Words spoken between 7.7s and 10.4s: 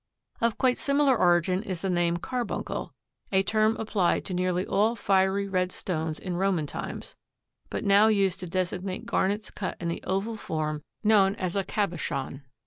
now used to designate garnets cut in the oval